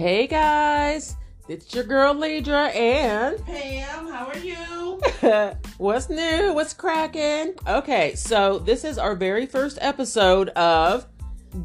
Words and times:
Hey 0.00 0.26
guys, 0.26 1.14
it's 1.46 1.74
your 1.74 1.84
girl 1.84 2.14
Lidra 2.14 2.74
and 2.74 3.38
Pam, 3.44 4.08
how 4.08 4.28
are 4.28 4.38
you? 4.38 4.98
what's 5.76 6.08
new? 6.08 6.54
What's 6.54 6.72
cracking? 6.72 7.52
Okay, 7.66 8.14
so 8.14 8.58
this 8.60 8.82
is 8.82 8.96
our 8.96 9.14
very 9.14 9.44
first 9.44 9.76
episode 9.82 10.48
of 10.56 11.06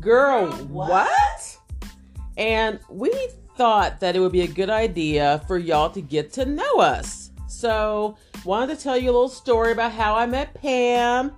Girl, 0.01 0.51
Girl, 0.51 0.65
what? 0.65 0.89
What? 0.89 1.57
And 2.35 2.81
we 2.89 3.29
thought 3.55 4.01
that 4.01 4.17
it 4.17 4.19
would 4.19 4.33
be 4.33 4.41
a 4.41 4.47
good 4.47 4.69
idea 4.69 5.41
for 5.47 5.57
y'all 5.57 5.91
to 5.91 6.01
get 6.01 6.33
to 6.33 6.45
know 6.45 6.79
us. 6.79 7.31
So, 7.47 8.17
wanted 8.43 8.77
to 8.77 8.83
tell 8.83 8.97
you 8.97 9.11
a 9.11 9.13
little 9.13 9.29
story 9.29 9.71
about 9.71 9.93
how 9.93 10.13
I 10.13 10.25
met 10.25 10.53
Pam. 10.55 11.31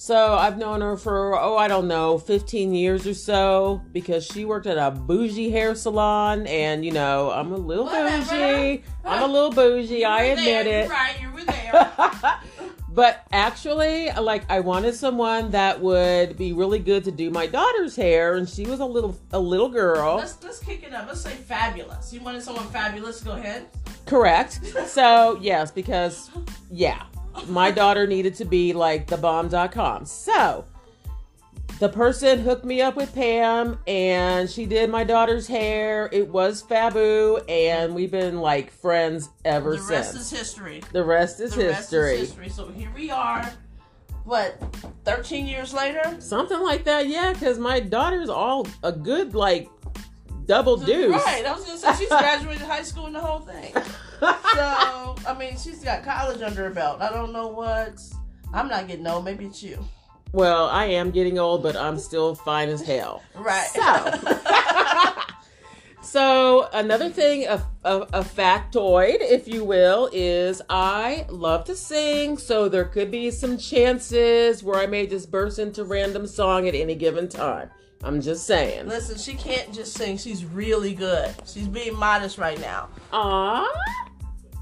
So, 0.00 0.34
I've 0.34 0.56
known 0.56 0.80
her 0.80 0.96
for, 0.96 1.36
oh, 1.36 1.56
I 1.56 1.66
don't 1.66 1.88
know, 1.88 2.18
15 2.18 2.72
years 2.72 3.04
or 3.04 3.14
so 3.14 3.82
because 3.92 4.24
she 4.24 4.44
worked 4.44 4.68
at 4.68 4.78
a 4.78 4.92
bougie 4.92 5.50
hair 5.50 5.74
salon. 5.74 6.46
And, 6.46 6.84
you 6.84 6.92
know, 6.92 7.32
I'm 7.32 7.50
a 7.50 7.56
little 7.56 7.86
Whatever. 7.86 8.24
bougie. 8.24 8.84
I'm 9.04 9.22
a 9.24 9.26
little 9.32 9.50
bougie. 9.50 10.04
I 10.04 10.22
admit 10.22 10.66
there, 10.66 10.82
it. 10.82 10.86
You're 10.86 10.94
right, 10.94 11.20
you 11.20 11.32
were 11.32 11.44
there. 11.44 12.38
but 12.90 13.26
actually, 13.32 14.12
like 14.12 14.48
I 14.48 14.60
wanted 14.60 14.94
someone 14.94 15.50
that 15.50 15.80
would 15.80 16.36
be 16.36 16.52
really 16.52 16.78
good 16.78 17.02
to 17.02 17.10
do 17.10 17.30
my 17.30 17.48
daughter's 17.48 17.96
hair, 17.96 18.36
and 18.36 18.48
she 18.48 18.66
was 18.66 18.78
a 18.78 18.86
little 18.86 19.18
a 19.32 19.40
little 19.40 19.68
girl. 19.68 20.18
let's 20.18 20.40
let's 20.44 20.60
kick 20.60 20.84
it 20.84 20.92
up. 20.92 21.08
Let's 21.08 21.22
say 21.22 21.34
fabulous. 21.34 22.12
You 22.12 22.20
wanted 22.20 22.44
someone 22.44 22.68
fabulous? 22.68 23.20
Go 23.20 23.32
ahead. 23.32 23.66
Correct. 24.06 24.60
So 24.86 25.38
yes, 25.42 25.72
because 25.72 26.30
yeah, 26.70 27.02
my 27.48 27.70
daughter 27.70 28.06
needed 28.06 28.34
to 28.36 28.44
be 28.44 28.72
like 28.72 29.06
the 29.06 29.16
bomb.com. 29.16 30.04
So 30.06 30.64
the 31.78 31.88
person 31.88 32.40
hooked 32.40 32.64
me 32.64 32.80
up 32.82 32.96
with 32.96 33.14
Pam 33.14 33.78
and 33.86 34.50
she 34.50 34.66
did 34.66 34.90
my 34.90 35.04
daughter's 35.04 35.46
hair. 35.46 36.08
It 36.12 36.28
was 36.28 36.62
Fabu 36.62 37.42
and 37.48 37.94
we've 37.94 38.10
been 38.10 38.40
like 38.40 38.70
friends 38.70 39.28
ever 39.44 39.76
since. 39.76 39.88
the 39.88 39.94
rest 39.94 40.16
is 40.16 40.30
history. 40.30 40.82
the 40.92 41.04
rest 41.04 41.40
is 41.40 41.54
the 41.54 41.72
history. 41.72 42.00
rest 42.00 42.22
is 42.22 42.28
history. 42.30 42.48
So 42.48 42.68
here 42.70 42.90
we 42.94 43.10
are. 43.10 43.50
What? 44.24 44.60
Thirteen 45.04 45.46
years 45.46 45.72
later. 45.72 46.16
Something 46.18 46.60
like 46.60 46.84
that, 46.84 47.06
yeah, 47.06 47.32
because 47.32 47.58
my 47.58 47.80
daughter's 47.80 48.28
all 48.28 48.66
a 48.82 48.92
good 48.92 49.34
like 49.34 49.70
double 50.44 50.76
deuce. 50.76 51.14
Right. 51.24 51.46
I 51.46 51.52
was 51.52 51.64
gonna 51.64 51.78
say 51.78 51.94
she's 51.96 52.08
graduated 52.08 52.62
high 52.62 52.82
school 52.82 53.06
and 53.06 53.14
the 53.14 53.20
whole 53.20 53.40
thing. 53.40 53.72
So 54.20 55.16
I 55.26 55.36
mean, 55.38 55.56
she's 55.58 55.82
got 55.84 56.04
college 56.04 56.40
under 56.42 56.64
her 56.64 56.70
belt. 56.70 57.00
I 57.00 57.10
don't 57.10 57.32
know 57.32 57.48
what. 57.48 58.00
I'm 58.52 58.68
not 58.68 58.88
getting 58.88 59.06
old. 59.06 59.24
Maybe 59.24 59.44
it's 59.46 59.62
you. 59.62 59.78
well, 60.32 60.66
I 60.68 60.86
am 60.86 61.10
getting 61.10 61.38
old, 61.38 61.62
but 61.62 61.76
I'm 61.76 61.98
still 61.98 62.34
fine 62.34 62.68
as 62.70 62.80
hell. 62.82 63.22
Right. 63.34 63.66
So, 63.66 64.14
so 66.02 66.68
another 66.72 67.10
thing, 67.10 67.46
a, 67.46 67.62
a, 67.84 67.96
a 68.14 68.22
factoid, 68.22 69.18
if 69.20 69.46
you 69.46 69.64
will, 69.64 70.08
is 70.12 70.62
I 70.70 71.26
love 71.28 71.64
to 71.66 71.74
sing. 71.76 72.38
So 72.38 72.68
there 72.68 72.84
could 72.86 73.10
be 73.10 73.30
some 73.30 73.58
chances 73.58 74.62
where 74.62 74.80
I 74.80 74.86
may 74.86 75.06
just 75.06 75.30
burst 75.30 75.58
into 75.58 75.84
random 75.84 76.26
song 76.26 76.66
at 76.68 76.74
any 76.74 76.94
given 76.94 77.28
time. 77.28 77.70
I'm 78.02 78.20
just 78.20 78.46
saying. 78.46 78.86
Listen, 78.86 79.18
she 79.18 79.34
can't 79.34 79.74
just 79.74 79.92
sing. 79.94 80.16
She's 80.18 80.44
really 80.44 80.94
good. 80.94 81.34
She's 81.46 81.66
being 81.66 81.96
modest 81.96 82.38
right 82.38 82.60
now. 82.60 82.88
Aww. 83.12 83.66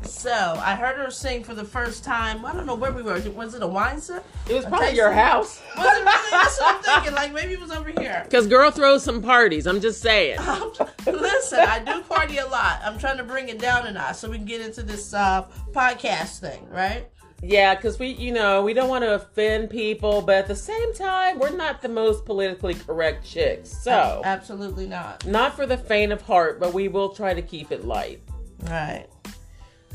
So 0.03 0.31
I 0.31 0.75
heard 0.75 0.97
her 0.97 1.11
sing 1.11 1.43
for 1.43 1.55
the 1.55 1.65
first 1.65 2.05
time. 2.05 2.45
I 2.45 2.53
don't 2.53 2.67
know 2.67 2.75
where 2.75 2.93
we 2.93 3.03
were. 3.03 3.21
Was 3.31 3.55
it 3.55 3.63
a 3.63 3.67
wine 3.67 4.01
set? 4.01 4.25
It 4.49 4.55
was 4.55 4.65
A 4.65 4.69
probably 4.69 4.95
your 4.95 5.13
house. 5.13 5.61
Was 5.77 5.87
it 5.87 6.05
really? 6.05 6.31
That's 6.31 6.61
what 6.61 6.77
I'm 6.77 6.83
thinking. 6.83 7.15
Like 7.15 7.33
maybe 7.33 7.55
it 7.55 7.61
was 7.61 7.71
over 7.71 7.91
here. 7.91 8.23
Because 8.27 8.47
girl 8.47 8.71
throws 8.71 9.03
some 9.03 9.23
parties. 9.23 9.67
I'm 9.67 9.81
just 9.81 10.01
saying. 10.01 10.39
Listen, 11.07 11.61
I 11.61 11.81
do 11.81 12.03
party 12.03 12.39
a 12.39 12.47
lot. 12.47 12.81
I'm 12.85 12.99
trying 12.99 13.17
to 13.19 13.25
bring 13.25 13.49
it 13.49 13.59
down 13.59 13.87
a 13.87 13.93
notch 13.93 14.17
so 14.17 14.31
we 14.31 14.37
can 14.37 14.47
get 14.47 14.61
into 14.61 14.83
this 14.83 15.15
uh, 15.15 15.47
podcast 15.73 16.41
thing, 16.41 16.69
right? 16.71 17.09
Yeah, 17.43 17.75
because 17.75 17.99
we, 17.99 18.09
you 18.09 18.33
know, 18.33 18.63
we 18.63 18.73
don't 18.73 18.89
want 18.89 19.05
to 19.05 19.15
offend 19.15 19.71
people, 19.71 20.23
but 20.23 20.37
at 20.37 20.47
the 20.49 20.57
same 20.57 20.95
time, 20.95 21.39
we're 21.39 21.55
not 21.55 21.83
the 21.83 21.89
most 21.89 22.25
politically 22.25 22.75
correct 22.75 23.25
chicks. 23.27 23.71
So, 23.71 24.23
absolutely 24.25 24.87
not. 24.87 25.27
not 25.27 25.55
for 25.55 25.67
the 25.67 25.77
faint 25.77 26.13
of 26.13 26.23
heart, 26.23 26.59
but 26.59 26.73
we 26.73 26.89
will 26.89 27.11
try 27.11 27.35
to 27.35 27.43
keep 27.43 27.71
it 27.73 27.85
light. 27.85 28.23
Right. 28.65 29.07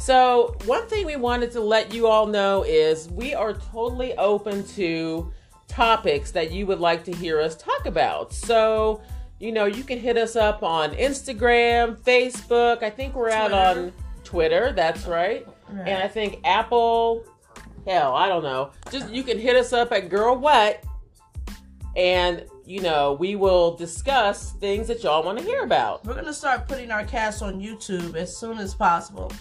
So, 0.02 0.56
one 0.66 0.88
thing 0.88 1.06
we 1.06 1.16
wanted 1.16 1.52
to 1.52 1.62
let 1.62 1.94
you 1.94 2.08
all 2.08 2.26
know 2.26 2.64
is 2.64 3.08
we 3.10 3.36
are 3.36 3.54
totally 3.54 4.18
open 4.18 4.66
to 4.70 5.32
topics 5.68 6.32
that 6.32 6.52
you 6.52 6.66
would 6.66 6.80
like 6.80 7.04
to 7.04 7.12
hear 7.12 7.40
us 7.40 7.56
talk 7.56 7.86
about. 7.86 8.34
So, 8.34 9.04
you 9.40 9.52
know, 9.52 9.66
you 9.66 9.84
can 9.84 10.00
hit 10.00 10.18
us 10.18 10.36
up 10.36 10.64
on 10.64 10.96
Instagram, 10.96 12.00
Facebook. 12.00 12.82
I 12.82 12.90
think 12.90 13.14
we're 13.14 13.30
out 13.30 13.50
Twitter. 13.50 13.80
on 13.80 13.94
Twitter. 14.24 14.74
That's 14.76 15.06
right. 15.06 15.46
Right. 15.70 15.88
And 15.88 16.02
I 16.02 16.08
think 16.08 16.40
Apple, 16.46 17.24
hell, 17.86 18.16
I 18.16 18.28
don't 18.28 18.42
know. 18.42 18.72
Just 18.90 19.12
you 19.12 19.22
can 19.22 19.38
hit 19.38 19.56
us 19.56 19.72
up 19.72 19.92
at 19.92 20.10
Girl 20.10 20.36
What, 20.36 20.84
and 21.96 22.44
you 22.66 22.82
know 22.82 23.14
we 23.14 23.36
will 23.36 23.76
discuss 23.76 24.54
things 24.54 24.88
that 24.88 25.04
y'all 25.04 25.24
want 25.24 25.38
to 25.38 25.44
hear 25.44 25.62
about. 25.62 26.04
We're 26.08 26.16
gonna 26.16 26.34
start 26.34 26.68
putting 26.68 26.90
our 26.90 27.06
cast 27.06 27.44
on 27.44 27.62
YouTube 27.62 28.16
as 28.16 28.36
soon 28.36 28.58
as 28.58 28.74
possible. 28.74 29.32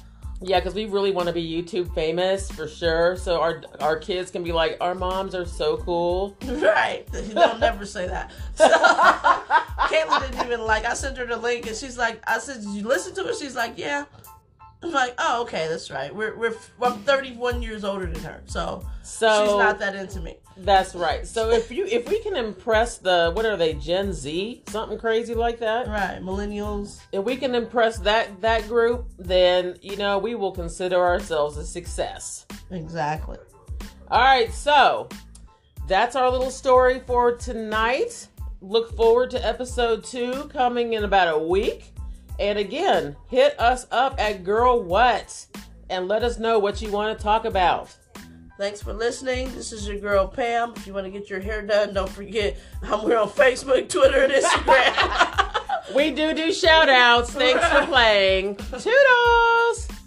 Yeah, 0.42 0.58
because 0.58 0.74
we 0.74 0.86
really 0.86 1.10
want 1.10 1.28
to 1.28 1.34
be 1.34 1.46
YouTube 1.46 1.94
famous 1.94 2.50
for 2.50 2.66
sure. 2.66 3.16
So 3.16 3.40
our 3.40 3.62
our 3.80 3.98
kids 3.98 4.30
can 4.30 4.42
be 4.42 4.52
like, 4.52 4.78
our 4.80 4.94
moms 4.94 5.34
are 5.34 5.44
so 5.44 5.76
cool. 5.78 6.36
Right. 6.46 7.06
They'll 7.12 7.58
never 7.58 7.84
say 7.84 8.06
that. 8.06 8.30
So, 8.54 8.66
didn't 10.20 10.46
even 10.46 10.60
like. 10.66 10.84
I 10.84 10.94
sent 10.94 11.16
her 11.18 11.26
the 11.26 11.36
link, 11.36 11.66
and 11.66 11.76
she's 11.76 11.98
like, 11.98 12.22
"I 12.26 12.38
said, 12.38 12.62
you 12.64 12.86
listen 12.86 13.14
to 13.14 13.28
it?" 13.28 13.36
She's 13.38 13.56
like, 13.56 13.74
"Yeah." 13.76 14.04
I'm 14.82 14.92
like, 14.92 15.14
"Oh, 15.18 15.42
okay, 15.42 15.68
that's 15.68 15.90
right. 15.90 16.14
We're 16.14 16.36
we're 16.38 16.54
I'm 16.82 16.98
31 17.00 17.62
years 17.62 17.84
older 17.84 18.06
than 18.06 18.22
her, 18.24 18.40
so, 18.46 18.82
So 19.02 19.44
she's 19.46 19.56
not 19.56 19.78
that 19.80 19.94
into 19.94 20.20
me." 20.20 20.36
that's 20.56 20.94
right. 20.94 21.26
So 21.26 21.50
if 21.50 21.70
you 21.70 21.86
if 21.86 22.08
we 22.08 22.20
can 22.22 22.36
impress 22.36 22.98
the 22.98 23.30
what 23.34 23.46
are 23.46 23.56
they 23.56 23.74
Gen 23.74 24.12
Z 24.12 24.62
something 24.68 24.98
crazy 24.98 25.34
like 25.34 25.58
that, 25.60 25.86
Right, 25.88 26.20
millennials. 26.22 27.00
if 27.12 27.24
we 27.24 27.36
can 27.36 27.54
impress 27.54 27.98
that 28.00 28.40
that 28.40 28.66
group, 28.68 29.06
then 29.18 29.76
you 29.82 29.96
know 29.96 30.18
we 30.18 30.34
will 30.34 30.52
consider 30.52 30.96
ourselves 30.96 31.56
a 31.56 31.64
success. 31.64 32.46
Exactly. 32.70 33.38
All 34.10 34.20
right, 34.20 34.52
so 34.52 35.08
that's 35.86 36.16
our 36.16 36.30
little 36.30 36.50
story 36.50 37.00
for 37.06 37.36
tonight. 37.36 38.28
Look 38.60 38.94
forward 38.96 39.30
to 39.30 39.46
episode 39.46 40.04
two 40.04 40.50
coming 40.52 40.92
in 40.94 41.04
about 41.04 41.34
a 41.34 41.38
week. 41.38 41.92
And 42.40 42.58
again, 42.58 43.16
hit 43.28 43.54
us 43.60 43.86
up 43.92 44.18
at 44.18 44.44
Girl 44.44 44.82
What 44.82 45.46
and 45.90 46.08
let 46.08 46.24
us 46.24 46.38
know 46.38 46.58
what 46.58 46.80
you 46.80 46.90
want 46.90 47.16
to 47.16 47.22
talk 47.22 47.44
about. 47.44 47.94
Thanks 48.58 48.82
for 48.82 48.94
listening. 48.94 49.54
This 49.54 49.72
is 49.72 49.86
your 49.86 49.98
girl 49.98 50.26
Pam. 50.26 50.72
If 50.74 50.86
you 50.86 50.94
want 50.94 51.04
to 51.04 51.10
get 51.10 51.28
your 51.28 51.40
hair 51.40 51.60
done, 51.62 51.92
don't 51.92 52.10
forget 52.10 52.58
I'm 52.82 53.04
we're 53.04 53.18
on 53.18 53.28
Facebook, 53.28 53.88
Twitter, 53.88 54.24
and 54.24 54.32
Instagram. 54.32 55.46
We 55.94 56.12
do 56.12 56.32
do 56.34 56.52
shout 56.52 56.88
outs. 56.88 57.32
Thanks 57.32 57.66
for 57.66 57.84
playing. 57.86 58.54
Toodles! 58.56 59.89